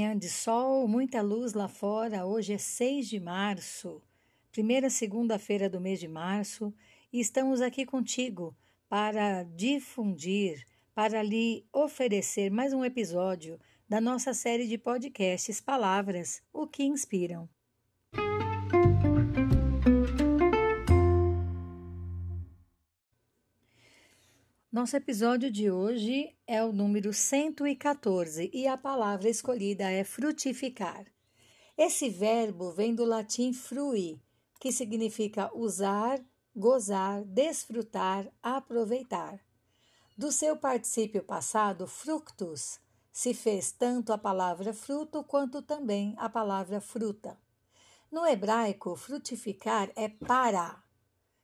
[0.00, 2.24] de sol, muita luz lá fora.
[2.24, 4.02] Hoje é 6 de março,
[4.50, 6.72] primeira segunda-feira do mês de março,
[7.12, 8.56] e estamos aqui contigo
[8.88, 10.64] para difundir,
[10.94, 17.46] para lhe oferecer mais um episódio da nossa série de podcasts Palavras, o que inspiram.
[24.80, 31.04] Nosso episódio de hoje é o número 114 e a palavra escolhida é frutificar.
[31.76, 34.22] Esse verbo vem do latim frui,
[34.58, 36.18] que significa usar,
[36.56, 39.38] gozar, desfrutar, aproveitar.
[40.16, 42.80] Do seu particípio passado, fructus,
[43.12, 47.38] se fez tanto a palavra fruto quanto também a palavra fruta.
[48.10, 50.82] No hebraico, frutificar é para,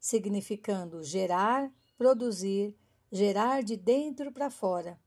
[0.00, 2.76] significando gerar, produzir,
[3.10, 4.98] gerar de dentro para fora.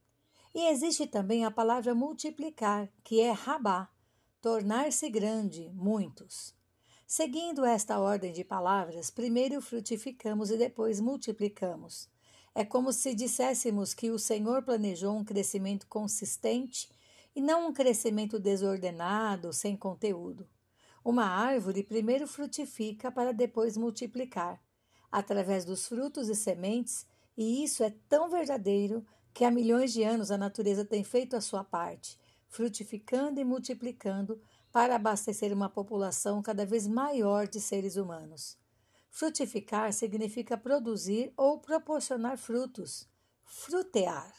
[0.54, 3.90] E existe também a palavra multiplicar, que é rabá,
[4.42, 6.54] tornar-se grande, muitos.
[7.08, 12.10] Seguindo esta ordem de palavras, primeiro frutificamos e depois multiplicamos.
[12.56, 16.90] É como se disséssemos que o Senhor planejou um crescimento consistente
[17.36, 20.48] e não um crescimento desordenado, sem conteúdo.
[21.04, 24.62] Uma árvore primeiro frutifica para depois multiplicar.
[25.12, 30.30] Através dos frutos e sementes, e isso é tão verdadeiro que há milhões de anos
[30.30, 34.40] a natureza tem feito a sua parte, frutificando e multiplicando
[34.72, 38.58] para abastecer uma população cada vez maior de seres humanos.
[39.10, 43.08] Frutificar significa produzir ou proporcionar frutos,
[43.44, 44.34] frutear.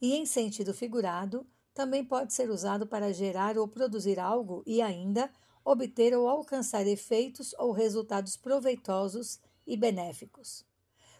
[0.00, 5.30] E em sentido figurado, também pode ser usado para gerar ou produzir algo e ainda
[5.64, 10.64] obter ou alcançar efeitos ou resultados proveitosos e benéficos.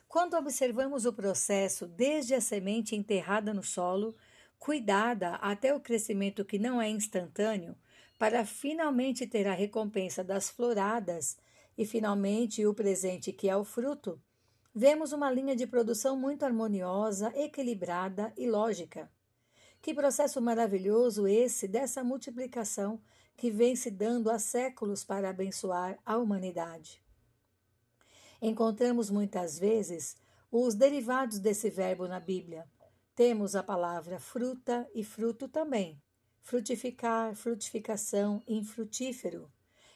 [0.09, 4.17] Quando observamos o processo desde a semente enterrada no solo,
[4.59, 7.77] cuidada até o crescimento que não é instantâneo,
[8.19, 11.37] para finalmente ter a recompensa das floradas
[11.77, 14.19] e finalmente o presente que é o fruto,
[14.75, 19.13] vemos uma linha de produção muito harmoniosa, equilibrada e lógica.
[19.83, 22.99] Que processo maravilhoso esse dessa multiplicação
[23.37, 27.07] que vem se dando há séculos para abençoar a humanidade.
[28.41, 30.17] Encontramos muitas vezes
[30.51, 32.67] os derivados desse verbo na Bíblia.
[33.15, 36.01] Temos a palavra fruta e fruto também.
[36.41, 39.51] Frutificar, frutificação, infrutífero.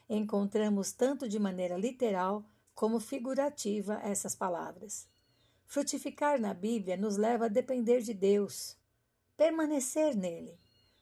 [0.08, 2.44] Encontramos tanto de maneira literal
[2.74, 5.08] como figurativa essas palavras.
[5.64, 8.76] Frutificar na Bíblia nos leva a depender de Deus,
[9.36, 10.58] permanecer nele,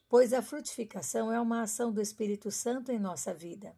[0.09, 3.75] pois a frutificação é uma ação do Espírito Santo em nossa vida.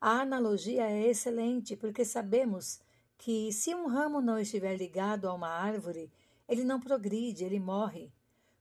[0.00, 2.80] A analogia é excelente porque sabemos
[3.18, 6.10] que, se um ramo não estiver ligado a uma árvore,
[6.48, 8.12] ele não progride, ele morre.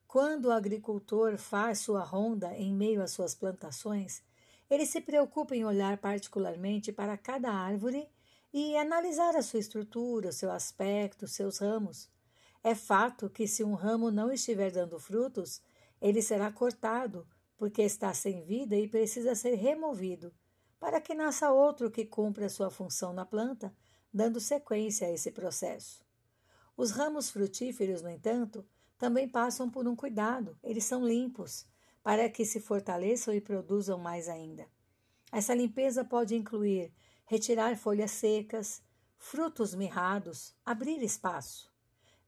[0.07, 4.23] Quando o agricultor faz sua ronda em meio às suas plantações,
[4.69, 8.09] ele se preocupa em olhar particularmente para cada árvore
[8.51, 12.09] e analisar a sua estrutura, seu aspecto, seus ramos.
[12.63, 15.61] É fato que, se um ramo não estiver dando frutos,
[16.01, 20.33] ele será cortado, porque está sem vida e precisa ser removido,
[20.79, 23.73] para que nasça outro que cumpra sua função na planta
[24.13, 26.05] dando sequência a esse processo.
[26.75, 28.65] Os ramos frutíferos, no entanto,
[28.97, 31.65] também passam por um cuidado, eles são limpos,
[32.03, 34.65] para que se fortaleçam e produzam mais ainda.
[35.31, 36.93] Essa limpeza pode incluir
[37.25, 38.81] retirar folhas secas,
[39.17, 41.69] frutos mirrados, abrir espaço.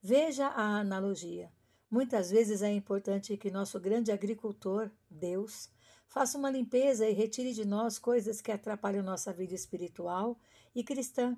[0.02, 1.52] Veja a analogia.
[1.90, 5.70] Muitas vezes é importante que nosso grande agricultor, Deus,
[6.08, 10.38] faça uma limpeza e retire de nós coisas que atrapalham nossa vida espiritual
[10.76, 11.38] e cristã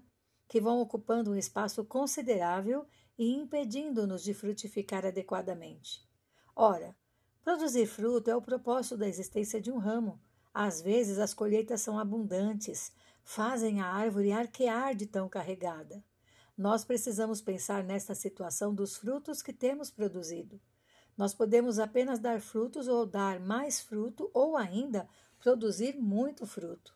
[0.52, 2.86] que vão ocupando um espaço considerável
[3.18, 6.06] e impedindo-nos de frutificar adequadamente.
[6.54, 6.94] Ora,
[7.42, 10.20] produzir fruto é o propósito da existência de um ramo.
[10.54, 12.92] Às vezes as colheitas são abundantes,
[13.24, 16.04] fazem a árvore arquear de tão carregada.
[16.58, 20.60] Nós precisamos pensar nesta situação dos frutos que temos produzido.
[21.18, 25.08] Nós podemos apenas dar frutos ou dar mais fruto ou ainda
[25.40, 26.94] produzir muito fruto.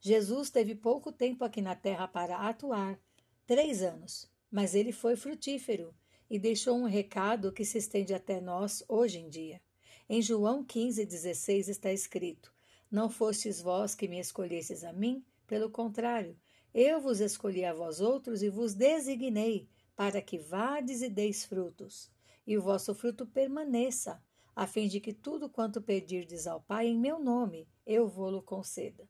[0.00, 2.98] Jesus teve pouco tempo aqui na terra para atuar
[3.46, 5.94] três anos mas ele foi frutífero
[6.28, 9.60] e deixou um recado que se estende até nós hoje em dia.
[10.08, 12.52] Em João 15,16 está escrito:
[12.90, 16.36] Não fostes vós que me escolhestes a mim, pelo contrário,
[16.74, 22.10] eu vos escolhi a vós outros e vos designei, para que vades e deis frutos,
[22.46, 24.22] e o vosso fruto permaneça,
[24.54, 29.08] a fim de que tudo quanto pedirdes ao Pai em meu nome, eu vou-lo conceda.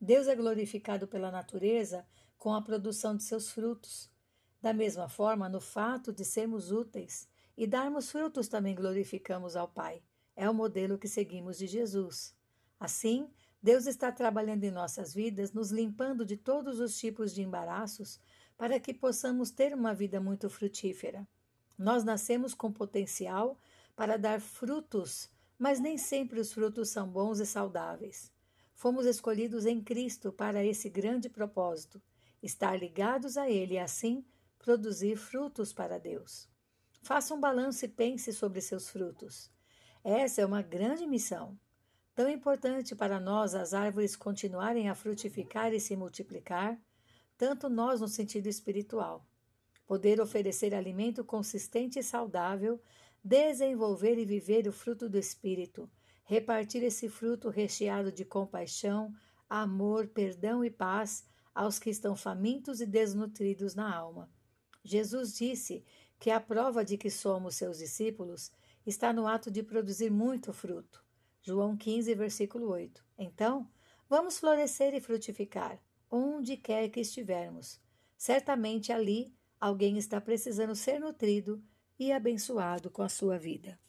[0.00, 2.06] Deus é glorificado pela natureza
[2.36, 4.08] com a produção de seus frutos.
[4.62, 10.02] Da mesma forma, no fato de sermos úteis e darmos frutos, também glorificamos ao Pai.
[10.36, 12.32] é o modelo que seguimos de Jesus.
[12.78, 13.28] Assim,
[13.60, 18.20] Deus está trabalhando em nossas vidas, nos limpando de todos os tipos de embaraços
[18.56, 21.26] para que possamos ter uma vida muito frutífera.
[21.76, 23.58] Nós nascemos com potencial
[23.96, 25.28] para dar frutos,
[25.58, 28.32] mas nem sempre os frutos são bons e saudáveis.
[28.78, 32.00] Fomos escolhidos em Cristo para esse grande propósito,
[32.40, 34.24] estar ligados a Ele e assim
[34.56, 36.48] produzir frutos para Deus.
[37.02, 39.50] Faça um balanço e pense sobre seus frutos.
[40.04, 41.58] Essa é uma grande missão.
[42.14, 46.80] Tão importante para nós as árvores continuarem a frutificar e se multiplicar,
[47.36, 49.26] tanto nós no sentido espiritual.
[49.88, 52.80] Poder oferecer alimento consistente e saudável,
[53.24, 55.90] desenvolver e viver o fruto do Espírito,
[56.28, 59.14] repartir esse fruto recheado de compaixão,
[59.48, 64.30] amor, perdão e paz aos que estão famintos e desnutridos na alma.
[64.84, 65.82] Jesus disse
[66.20, 68.52] que a prova de que somos seus discípulos
[68.84, 71.02] está no ato de produzir muito fruto.
[71.40, 73.02] João 15, versículo 8.
[73.16, 73.66] Então,
[74.06, 77.80] vamos florescer e frutificar, onde quer que estivermos.
[78.18, 81.64] Certamente ali alguém está precisando ser nutrido
[81.98, 83.80] e abençoado com a sua vida.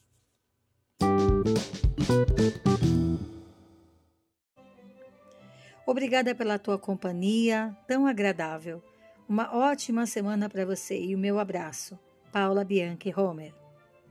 [5.85, 8.81] Obrigada pela tua companhia tão agradável.
[9.27, 11.97] Uma ótima semana para você e o meu abraço.
[12.31, 13.53] Paula Bianchi Homer.